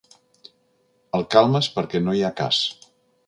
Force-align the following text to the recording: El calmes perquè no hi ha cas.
El 1.19 1.27
calmes 1.35 1.69
perquè 1.77 2.01
no 2.07 2.17
hi 2.17 2.23
ha 2.31 2.35
cas. 2.43 2.63